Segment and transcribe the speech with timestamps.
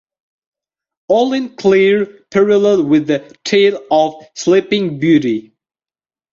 [1.09, 5.53] All in clear parallel with the tale of Sleeping Beauty.